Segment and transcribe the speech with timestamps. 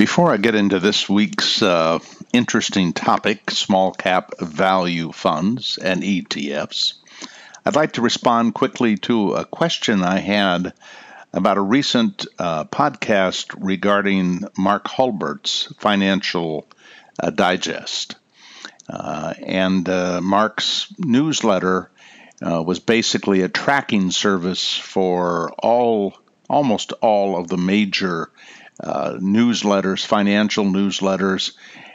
[0.00, 1.98] Before I get into this week's uh,
[2.32, 6.94] interesting topic, small cap value funds and ETFs,
[7.66, 10.72] I'd like to respond quickly to a question I had
[11.34, 16.66] about a recent uh, podcast regarding Mark Hulbert's Financial
[17.22, 18.16] uh, Digest.
[18.88, 21.90] Uh, and uh, Mark's newsletter
[22.40, 26.14] uh, was basically a tracking service for all,
[26.48, 28.30] almost all of the major
[28.82, 31.52] uh, newsletters, financial newsletters,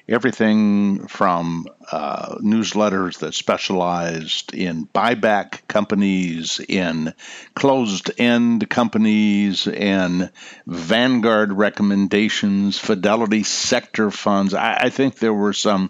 [0.07, 7.13] everything from uh, newsletters that specialized in buyback companies, in
[7.55, 10.31] closed end companies, and
[10.67, 14.53] Vanguard recommendations, Fidelity sector funds.
[14.53, 15.89] I, I think there were some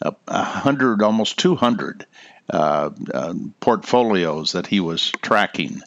[0.00, 2.06] uh, a hundred, almost 200
[2.50, 5.80] uh, uh, portfolios that he was tracking.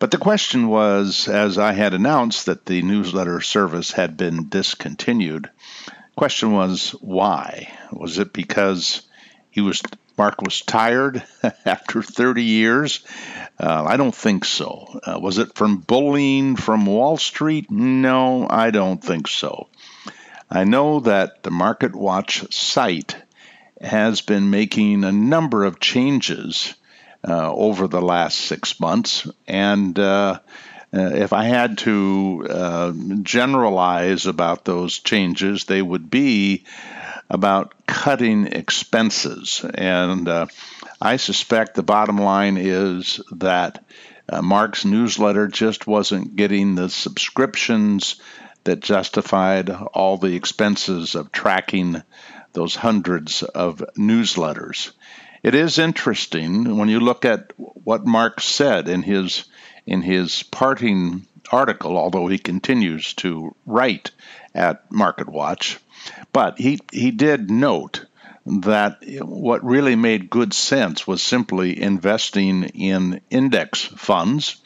[0.00, 5.50] But the question was, as I had announced that the newsletter service had been discontinued,
[6.16, 7.70] question was why?
[7.92, 9.02] Was it because
[9.50, 9.82] he was
[10.16, 11.22] Mark was tired
[11.66, 13.04] after 30 years?
[13.58, 15.00] Uh, I don't think so.
[15.04, 17.70] Uh, was it from bullying from Wall Street?
[17.70, 19.68] No, I don't think so.
[20.50, 23.16] I know that the Market Watch site
[23.82, 26.74] has been making a number of changes
[27.24, 29.28] over the last six months.
[29.46, 30.40] And uh,
[30.92, 36.64] uh, if I had to uh, generalize about those changes, they would be
[37.28, 39.64] about cutting expenses.
[39.74, 40.46] And uh,
[41.00, 43.84] I suspect the bottom line is that
[44.28, 48.20] uh, Mark's newsletter just wasn't getting the subscriptions
[48.64, 52.02] that justified all the expenses of tracking
[52.52, 54.90] those hundreds of newsletters.
[55.42, 59.44] It is interesting when you look at what Mark said in his
[59.86, 64.10] in his parting article, although he continues to write
[64.54, 65.78] at MarketWatch.
[66.32, 68.04] But he, he did note
[68.46, 74.56] that what really made good sense was simply investing in index funds.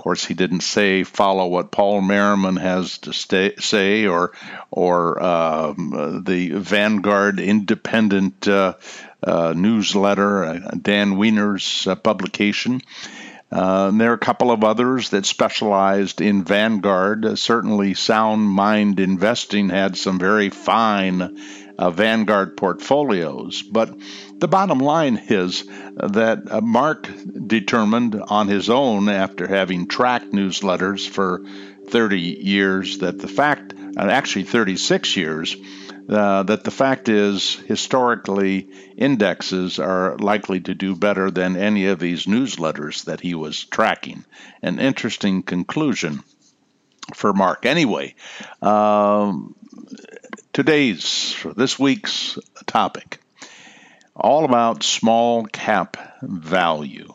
[0.00, 4.32] Course, he didn't say follow what Paul Merriman has to stay, say or
[4.70, 8.76] or um, the Vanguard independent uh,
[9.22, 12.80] uh, newsletter, uh, Dan Wiener's uh, publication.
[13.52, 17.26] Uh, there are a couple of others that specialized in Vanguard.
[17.26, 21.38] Uh, certainly, Sound Mind Investing had some very fine
[21.80, 23.62] uh, Vanguard portfolios.
[23.62, 23.98] But
[24.38, 25.64] the bottom line is
[25.96, 27.08] that Mark
[27.46, 31.42] determined on his own, after having tracked newsletters for
[31.88, 35.56] 30 years, that the fact, actually 36 years,
[36.10, 38.68] uh, that the fact is, historically,
[38.98, 44.24] indexes are likely to do better than any of these newsletters that he was tracking.
[44.60, 46.22] An interesting conclusion
[47.14, 47.64] for Mark.
[47.64, 48.14] Anyway,
[48.60, 49.54] um,
[50.52, 53.20] today's, this week's topic,
[54.14, 57.12] all about small cap value.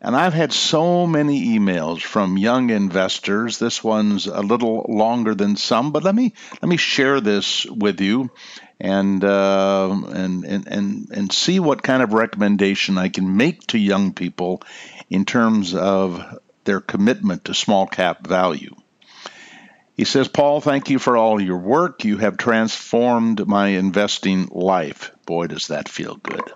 [0.00, 3.58] And I've had so many emails from young investors.
[3.58, 8.00] This one's a little longer than some, but let me let me share this with
[8.00, 8.30] you
[8.78, 13.78] and uh, and, and and and see what kind of recommendation I can make to
[13.78, 14.62] young people
[15.08, 18.74] in terms of their commitment to small cap value.
[19.96, 22.04] He says, Paul, thank you for all your work.
[22.04, 25.10] You have transformed my investing life.
[25.24, 26.52] Boy, does that feel good.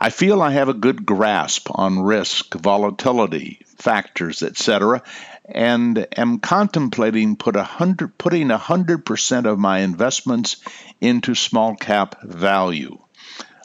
[0.00, 5.02] I feel I have a good grasp on risk, volatility, factors, etc.,
[5.44, 10.56] and am contemplating put a hundred, putting 100% of my investments
[11.00, 12.98] into small cap value.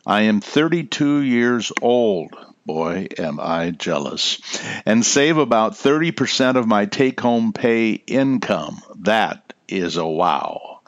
[0.05, 2.35] I am 32 years old.
[2.65, 4.39] Boy, am I jealous.
[4.85, 8.81] And save about 30% of my take home pay income.
[8.99, 10.81] That is a wow.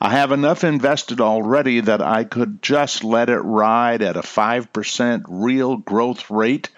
[0.00, 5.24] I have enough invested already that I could just let it ride at a 5%
[5.28, 6.68] real growth rate.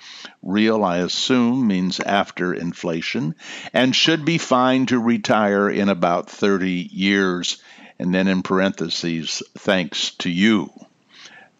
[0.42, 3.34] Real, I assume, means after inflation,
[3.72, 7.60] and should be fine to retire in about 30 years.
[7.98, 10.70] And then in parentheses, thanks to you.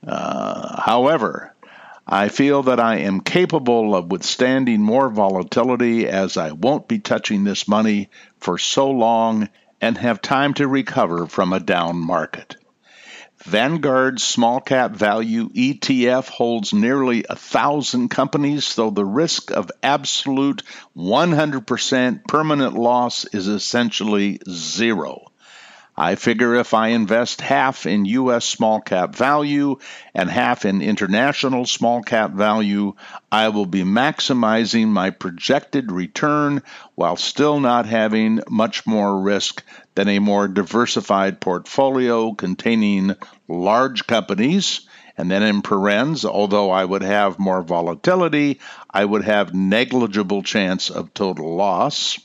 [0.07, 1.53] Uh, however,
[2.09, 7.43] I feel that I am capable of withstanding more volatility as I won't be touching
[7.43, 9.49] this money for so long
[9.81, 12.57] and have time to recover from a down market.
[13.45, 20.63] Vanguard's small cap value ETF holds nearly a thousand companies, though the risk of absolute
[20.97, 25.27] 100% permanent loss is essentially zero.
[25.99, 28.45] I figure if I invest half in U.S.
[28.45, 29.79] small cap value
[30.15, 32.93] and half in international small cap value,
[33.33, 36.63] I will be maximizing my projected return
[36.97, 39.63] while still not having much more risk
[39.95, 43.17] than a more diversified portfolio containing
[43.49, 44.83] large companies.
[45.17, 48.61] And then in parens, although I would have more volatility,
[48.91, 52.19] I would have negligible chance of total loss.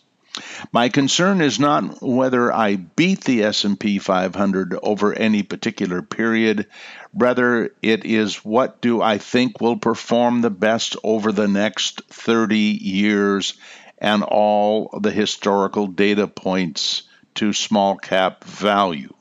[0.72, 6.68] My concern is not whether I beat the S&P 500 over any particular period,
[7.13, 12.57] rather it is what do I think will perform the best over the next 30
[12.57, 13.56] years
[13.98, 17.04] and all the historical data points
[17.36, 19.13] to small cap value.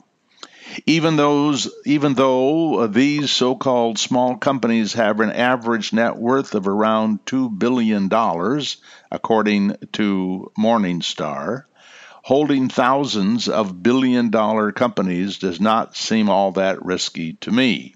[0.87, 6.69] Even those, even though uh, these so-called small companies have an average net worth of
[6.69, 8.77] around two billion dollars,
[9.11, 11.65] according to Morningstar,
[12.23, 17.95] holding thousands of billion-dollar companies does not seem all that risky to me.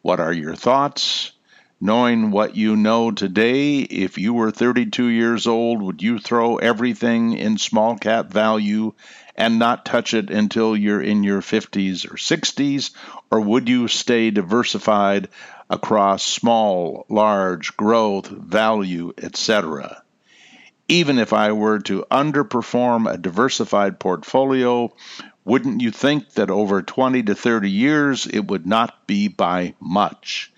[0.00, 1.32] What are your thoughts?
[1.84, 7.32] Knowing what you know today, if you were 32 years old, would you throw everything
[7.32, 8.92] in small cap value
[9.36, 12.90] and not touch it until you're in your 50s or 60s?
[13.30, 15.28] Or would you stay diversified
[15.70, 20.02] across small, large, growth, value, etc.?
[20.88, 24.92] Even if I were to underperform a diversified portfolio,
[25.44, 30.52] wouldn't you think that over 20 to 30 years it would not be by much?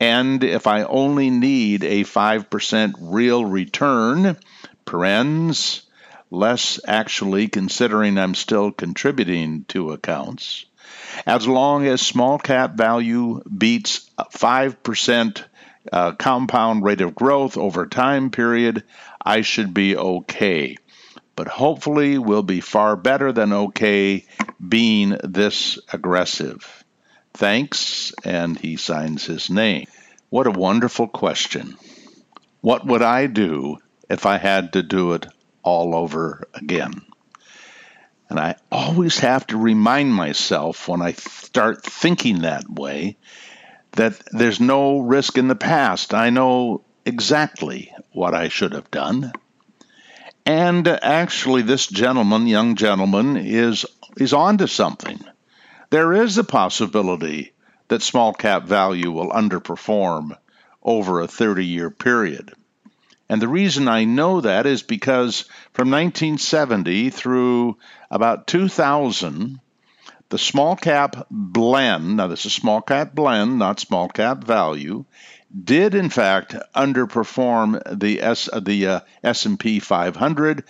[0.00, 4.36] And if I only need a 5% real return,
[4.84, 5.82] parens,
[6.34, 10.66] less actually considering I'm still contributing to accounts.
[11.26, 15.44] As long as small cap value beats 5%
[15.92, 18.84] uh, compound rate of growth over time period,
[19.20, 20.76] I should be okay.
[21.36, 24.24] But hopefully, we'll be far better than okay
[24.66, 26.84] being this aggressive.
[27.32, 29.86] Thanks, and he signs his name.
[30.30, 31.76] What a wonderful question.
[32.60, 33.78] What would I do
[34.08, 35.26] if I had to do it
[35.64, 37.02] all over again.
[38.30, 43.16] And I always have to remind myself when I start thinking that way
[43.92, 46.14] that there's no risk in the past.
[46.14, 49.32] I know exactly what I should have done.
[50.46, 55.18] And actually, this gentleman, young gentleman, is is onto something.
[55.90, 57.52] There is a possibility
[57.88, 60.36] that small cap value will underperform
[60.82, 62.52] over a 30 year period.
[63.28, 65.42] And the reason I know that is because
[65.72, 67.78] from 1970 through
[68.10, 69.60] about 2000,
[70.28, 75.04] the small cap blend, now this is small cap blend, not small cap value,
[75.54, 80.64] did in fact underperform the S the uh, S&P 500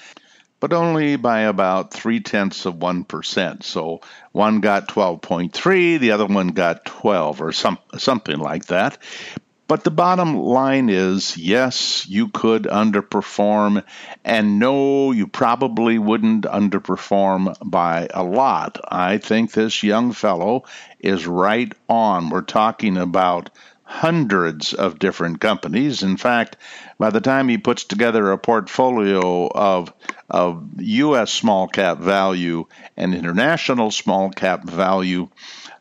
[0.61, 3.65] but only by about three tenths of one percent.
[3.65, 4.01] So
[4.33, 8.97] one got 12.3, the other one got 12, or some something like that.
[9.67, 13.83] But the bottom line is yes, you could underperform,
[14.23, 18.79] and no, you probably wouldn't underperform by a lot.
[18.87, 20.65] I think this young fellow
[21.01, 22.29] is right on.
[22.29, 23.51] We're talking about
[23.85, 26.03] hundreds of different companies.
[26.03, 26.57] In fact,
[26.99, 29.93] by the time he puts together a portfolio of
[30.29, 31.31] of U.S.
[31.31, 35.29] small cap value and international small cap value,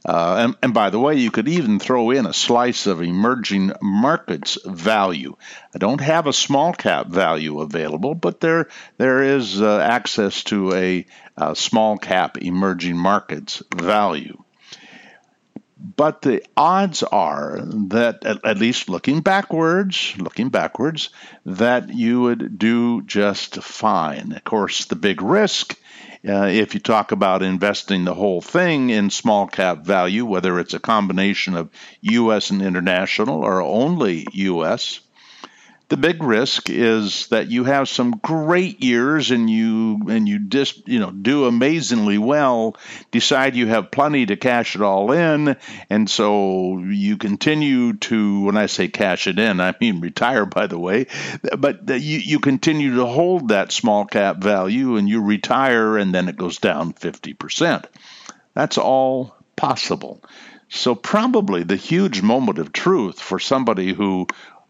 [0.06, 3.72] uh, and, and, by the way, you could even throw in a slice of emerging
[3.82, 5.36] markets value.
[5.74, 8.68] I don't have a small cap value available, but there
[8.98, 11.06] there is uh, access to a,
[11.38, 14.44] a small cap emerging markets value.
[15.78, 21.10] But the odds are that, at, at least looking backwards, looking backwards,
[21.46, 24.32] that you would do just fine.
[24.32, 25.78] Of course, the big risk
[26.28, 30.74] uh, if you talk about investing the whole thing in small cap value, whether it's
[30.74, 31.70] a combination of
[32.02, 32.50] U.S.
[32.50, 35.00] and international or only U.S.,
[35.90, 40.88] the big risk is that you have some great years and you and you just
[40.88, 42.76] you know do amazingly well
[43.12, 45.56] decide you have plenty to cash it all in
[45.90, 50.68] and so you continue to when i say cash it in i mean retire by
[50.68, 51.06] the way
[51.58, 56.28] but you, you continue to hold that small cap value and you retire and then
[56.28, 57.86] it goes down 50%
[58.54, 60.24] that's all possible.
[60.70, 64.28] So, probably the huge moment of truth for somebody who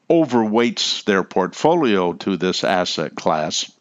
[0.10, 3.72] overweights their portfolio to this asset class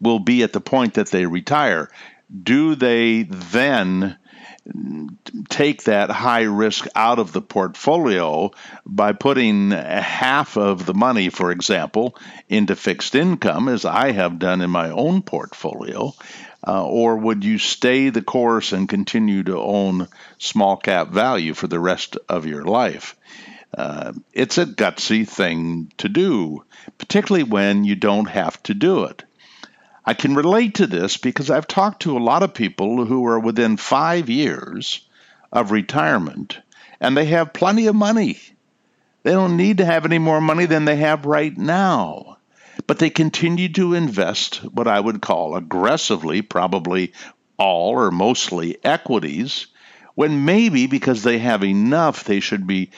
[0.00, 1.90] will be at the point that they retire.
[2.42, 4.18] Do they then
[5.48, 8.50] take that high risk out of the portfolio
[8.86, 12.16] by putting half of the money, for example,
[12.48, 16.14] into fixed income, as I have done in my own portfolio?
[16.66, 20.08] Uh, or would you stay the course and continue to own
[20.38, 23.16] small cap value for the rest of your life?
[23.76, 26.64] Uh, it's a gutsy thing to do,
[26.98, 29.24] particularly when you don't have to do it.
[30.04, 33.38] I can relate to this because I've talked to a lot of people who are
[33.38, 35.06] within five years
[35.52, 36.58] of retirement
[37.00, 38.38] and they have plenty of money.
[39.22, 42.38] They don't need to have any more money than they have right now.
[42.86, 47.12] But they continue to invest what I would call aggressively, probably
[47.58, 49.66] all or mostly equities,
[50.20, 52.90] when maybe because they have enough they should be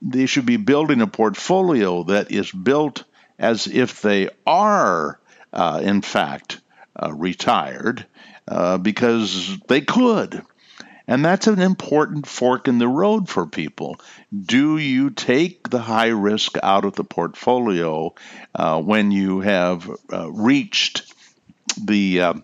[0.00, 3.04] they should be building a portfolio that is built
[3.38, 5.20] as if they are
[5.52, 6.62] uh, in fact
[6.96, 8.06] uh, retired
[8.48, 10.42] uh, because they could
[11.06, 14.00] and that's an important fork in the road for people.
[14.34, 18.14] Do you take the high risk out of the portfolio
[18.54, 21.02] uh, when you have uh, reached
[21.76, 22.34] the uh,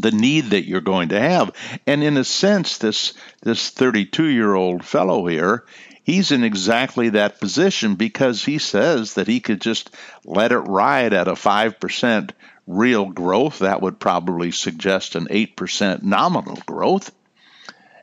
[0.00, 1.52] the need that you're going to have?
[1.86, 5.64] And in a sense, this this 32 year old fellow here,
[6.02, 9.90] he's in exactly that position because he says that he could just
[10.24, 12.32] let it ride at a five percent
[12.66, 13.60] real growth.
[13.60, 17.10] That would probably suggest an eight percent nominal growth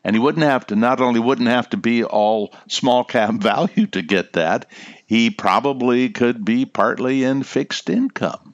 [0.04, 3.88] and he wouldn't have to not only wouldn't have to be all small cap value
[3.88, 4.66] to get that,
[5.06, 8.51] he probably could be partly in fixed income.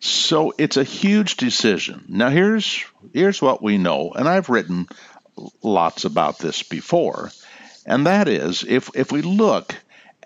[0.00, 2.06] So it's a huge decision.
[2.08, 4.88] Now here's here's what we know, and I've written
[5.62, 7.30] lots about this before,
[7.84, 9.74] and that is if if we look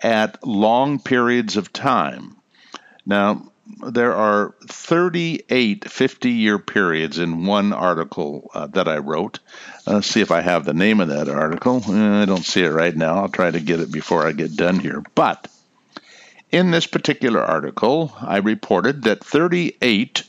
[0.01, 2.37] at long periods of time.
[3.05, 3.51] Now
[3.85, 9.39] there are 38 50 year periods in one article uh, that I wrote.
[9.85, 11.81] Let's see if I have the name of that article.
[11.85, 13.17] Uh, I don't see it right now.
[13.17, 15.03] I'll try to get it before I get done here.
[15.15, 15.47] But
[16.55, 20.23] in this particular article, I reported that 38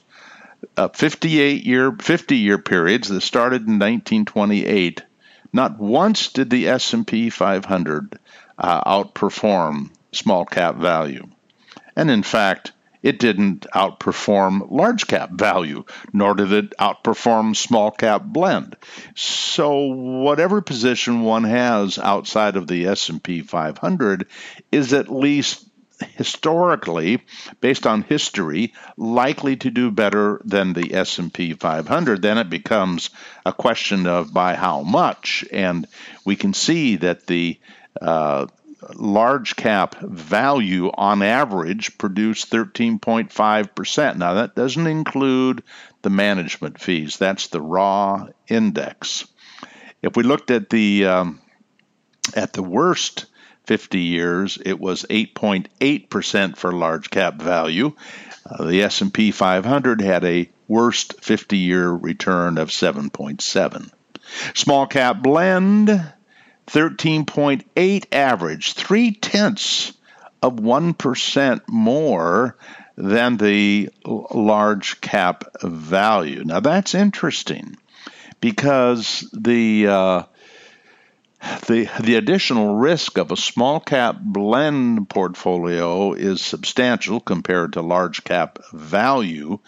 [0.77, 5.05] uh, 58 year 50 year periods that started in 1928
[5.53, 8.19] not once did the S&P 500
[8.59, 11.29] uh, outperform small cap value.
[11.95, 12.73] And in fact,
[13.05, 18.75] it didn't outperform large cap value, nor did it outperform small cap blend.
[19.15, 24.27] So whatever position one has outside of the S&P 500
[24.73, 25.66] is at least
[26.17, 27.23] historically
[27.61, 33.11] based on history likely to do better than the S&P 500 then it becomes
[33.47, 35.87] a question of by how much and
[36.25, 37.59] we can see that the
[38.03, 38.47] uh,
[38.95, 44.17] large cap value on average produced 13.5%.
[44.17, 45.63] Now, that doesn't include
[46.03, 49.27] the management fees, that's the raw index.
[50.03, 51.41] If we looked at the um,
[52.35, 53.27] at the worst
[53.67, 57.93] 50 years, it was 8.8% for large cap value.
[58.49, 63.91] Uh, the S&P 500 had a worst 50-year return of 7.7.
[64.55, 65.89] Small cap blend
[66.67, 69.93] 13.8 average, three tenths
[70.43, 72.57] of 1% more
[72.97, 76.45] than the large cap value.
[76.45, 77.77] Now that's interesting
[78.41, 80.23] because the uh,
[81.67, 88.25] the the additional risk of a small cap blend portfolio is substantial compared to large
[88.25, 89.59] cap value,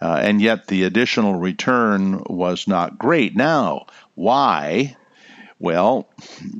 [0.00, 3.36] uh, and yet the additional return was not great.
[3.36, 4.96] Now, why?
[5.58, 6.08] Well,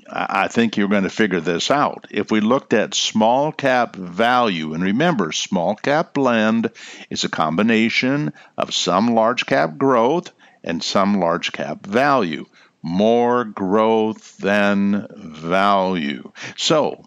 [0.09, 2.07] I think you're going to figure this out.
[2.13, 6.71] If we looked at small cap value, and remember, small cap blend
[7.11, 10.31] is a combination of some large cap growth
[10.63, 12.47] and some large cap value.
[12.83, 16.33] More growth than value.
[16.57, 17.05] So,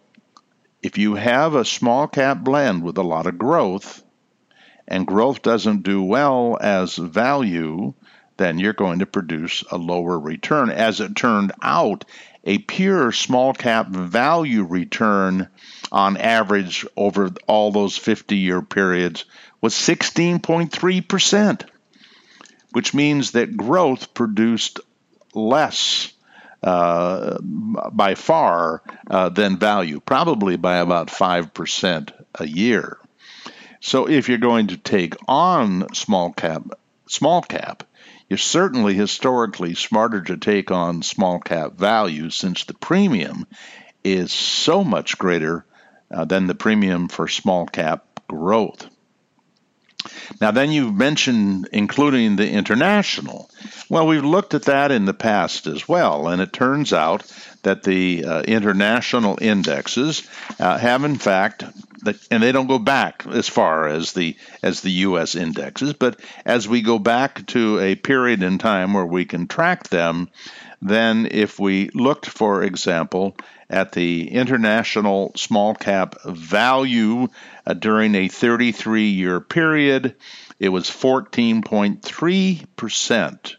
[0.81, 4.03] if you have a small cap blend with a lot of growth,
[4.87, 7.93] and growth doesn't do well as value,
[8.37, 10.69] then you're going to produce a lower return.
[10.69, 12.05] As it turned out,
[12.43, 15.47] a pure small cap value return
[15.91, 19.25] on average over all those 50 year periods
[19.61, 21.65] was 16.3%,
[22.71, 24.79] which means that growth produced
[25.35, 26.11] less
[26.63, 32.97] uh, by far uh, than value, probably by about 5% a year.
[33.81, 36.63] So if you're going to take on small cap,
[37.07, 37.83] small cap,
[38.29, 43.45] you're certainly historically smarter to take on small cap value since the premium
[44.03, 45.65] is so much greater
[46.09, 48.89] uh, than the premium for small cap growth.
[50.41, 53.49] Now, then you mentioned including the international.
[53.89, 57.23] Well, we've looked at that in the past as well, and it turns out
[57.65, 60.25] that the uh, international indexes
[60.59, 61.65] uh, have, in fact,
[62.29, 65.33] and they don't go back as far as the as the U.S.
[65.33, 69.89] indexes, but as we go back to a period in time where we can track
[69.89, 70.29] them,
[70.81, 73.35] then if we looked, for example,
[73.67, 77.27] at the international small cap value
[77.65, 80.13] uh, during a 33 year period,
[80.59, 83.55] it was 14.3%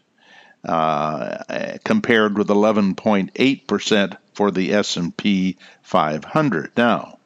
[0.67, 6.71] uh, compared with 11.8% for the S&P 500.
[6.75, 7.19] Now,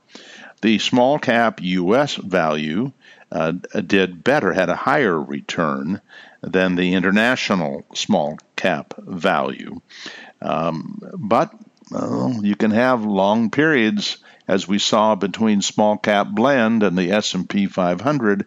[0.62, 2.16] the small cap U.S.
[2.16, 2.92] value
[3.32, 3.54] uh,
[3.86, 6.02] did better, had a higher return
[6.42, 9.82] than the international small cap value.
[10.42, 11.52] Um, but
[12.42, 14.18] you can have long periods,
[14.48, 18.46] as we saw between small cap blend and the S&P 500,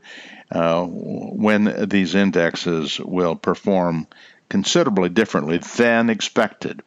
[0.51, 4.07] uh, when these indexes will perform
[4.55, 6.81] considerably differently than expected.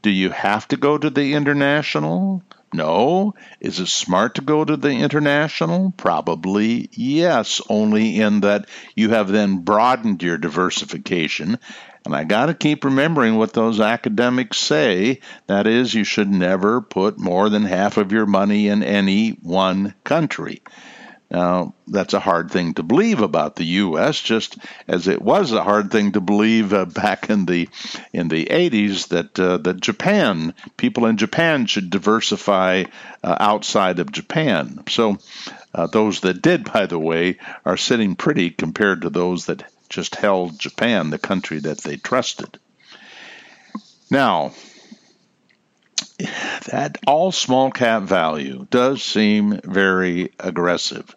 [0.00, 2.42] Do you have to go to the international?
[2.72, 3.34] No.
[3.60, 5.92] Is it smart to go to the international?
[5.98, 11.58] Probably yes, only in that you have then broadened your diversification.
[12.06, 15.20] And I got to keep remembering what those academics say.
[15.46, 19.92] That is, you should never put more than half of your money in any one
[20.04, 20.62] country.
[21.30, 25.64] Now, that's a hard thing to believe about the U.S., just as it was a
[25.64, 27.68] hard thing to believe uh, back in the
[28.12, 32.84] in the 80s that uh, that Japan, people in Japan, should diversify
[33.22, 34.84] uh, outside of Japan.
[34.88, 35.18] So,
[35.74, 40.14] uh, those that did, by the way, are sitting pretty compared to those that just
[40.16, 42.58] held Japan, the country that they trusted.
[44.10, 44.52] Now,
[46.18, 51.14] that all small cap value does seem very aggressive.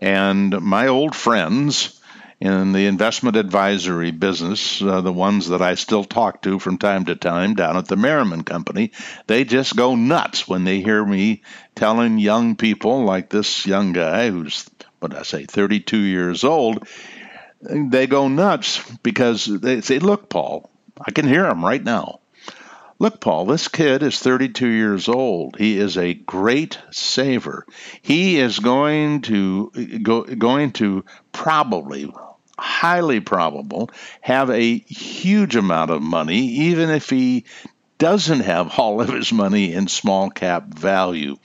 [0.00, 2.00] And my old friends
[2.40, 7.04] in the investment advisory business, uh, the ones that I still talk to from time
[7.06, 8.92] to time down at the Merriman Company,
[9.26, 11.42] they just go nuts when they hear me
[11.74, 14.68] telling young people like this young guy who's,
[15.00, 16.86] what I say, 32 years old.
[17.60, 22.20] They go nuts because they say, Look, Paul, I can hear him right now.
[22.98, 25.56] Look, Paul, this kid is 32 years old.
[25.56, 27.66] He is a great saver.
[28.02, 29.70] He is going to
[30.02, 32.12] go, going to probably
[32.56, 37.44] highly probable have a huge amount of money even if he
[37.98, 41.36] doesn't have all of his money in small cap value.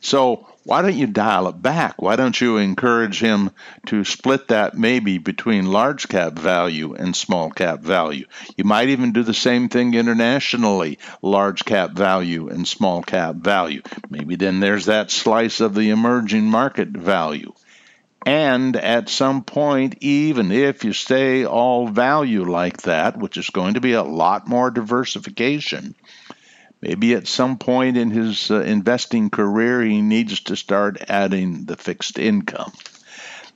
[0.00, 2.02] So why don't you dial it back?
[2.02, 3.52] Why don't you encourage him
[3.86, 8.26] to split that maybe between large cap value and small cap value?
[8.54, 13.80] You might even do the same thing internationally large cap value and small cap value.
[14.10, 17.54] Maybe then there's that slice of the emerging market value.
[18.26, 23.72] And at some point, even if you stay all value like that, which is going
[23.72, 25.94] to be a lot more diversification,
[26.80, 31.76] Maybe at some point in his uh, investing career, he needs to start adding the
[31.76, 32.72] fixed income.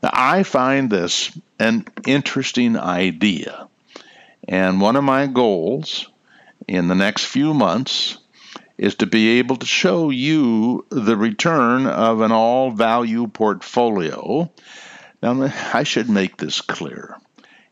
[0.03, 3.69] Now, I find this an interesting idea.
[4.49, 6.09] And one of my goals
[6.67, 8.19] in the next few months
[8.77, 14.51] is to be able to show you the return of an all value portfolio.
[15.23, 17.17] Now, I should make this clear.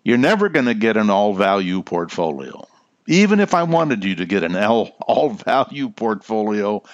[0.05, 2.69] You're never going to get an all value portfolio.
[3.11, 6.85] Even if I wanted you to get an L all value portfolio,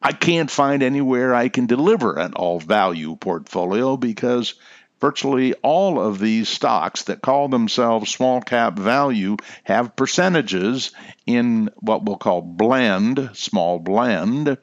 [0.00, 4.54] I can't find anywhere I can deliver an all value portfolio because
[5.00, 10.92] virtually all of these stocks that call themselves small cap value have percentages
[11.26, 14.58] in what we'll call blend, small blend,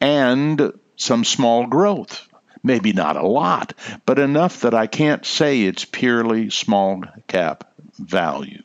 [0.00, 2.26] and some small growth.
[2.62, 3.74] Maybe not a lot,
[4.06, 8.62] but enough that I can't say it's purely small cap value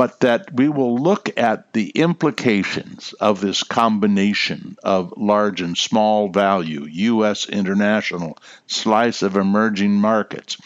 [0.00, 6.30] but that we will look at the implications of this combination of large and small
[6.30, 7.46] value, U.S.
[7.46, 10.56] international slice of emerging markets.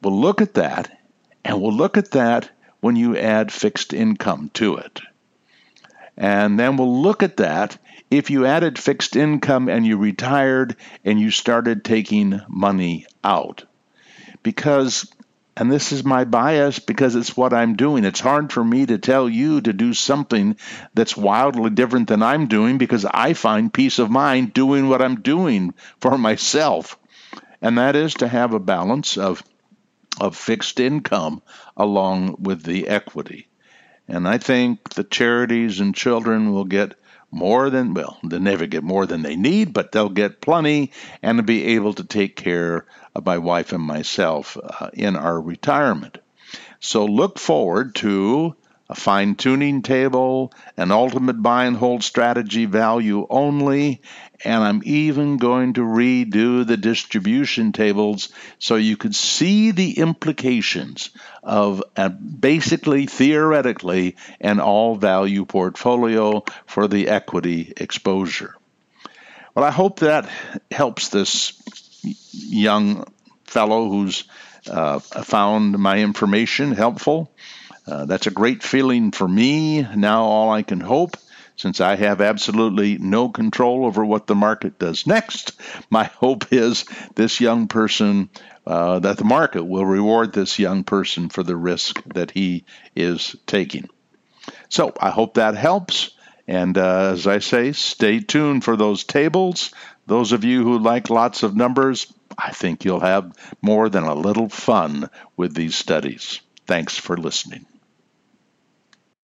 [0.00, 0.98] We'll look at that,
[1.44, 2.48] and we'll look at that
[2.80, 4.98] when you add fixed income to it.
[6.16, 7.76] And then we'll look at that
[8.10, 13.64] if you added fixed income and you retired and you started taking money out.
[14.42, 15.12] Because
[15.56, 18.04] and this is my bias because it's what I'm doing.
[18.04, 20.56] It's hard for me to tell you to do something
[20.94, 25.20] that's wildly different than I'm doing because I find peace of mind doing what I'm
[25.20, 26.98] doing for myself.
[27.62, 29.42] And that is to have a balance of
[30.20, 31.42] of fixed income
[31.76, 33.48] along with the equity.
[34.06, 36.94] And I think the charities and children will get
[37.34, 40.92] more than, well, they never get more than they need, but they'll get plenty
[41.22, 46.18] and be able to take care of my wife and myself uh, in our retirement.
[46.80, 48.56] So look forward to
[48.88, 54.02] a fine tuning table, an ultimate buy and hold strategy value only,
[54.44, 58.28] and I'm even going to redo the distribution tables
[58.58, 61.10] so you could see the implications
[61.42, 68.54] of a, basically, theoretically, an all value portfolio for the equity exposure.
[69.54, 70.28] Well, I hope that
[70.70, 71.52] helps this
[72.32, 73.06] young
[73.44, 74.24] fellow who's
[74.68, 77.30] uh, found my information helpful.
[77.86, 79.82] Uh, that's a great feeling for me.
[79.82, 81.16] Now, all I can hope,
[81.56, 85.52] since I have absolutely no control over what the market does next,
[85.90, 88.30] my hope is this young person,
[88.66, 92.64] uh, that the market will reward this young person for the risk that he
[92.96, 93.88] is taking.
[94.68, 96.10] So I hope that helps.
[96.46, 99.72] And uh, as I say, stay tuned for those tables.
[100.06, 104.14] Those of you who like lots of numbers, I think you'll have more than a
[104.14, 106.40] little fun with these studies.
[106.66, 107.66] Thanks for listening.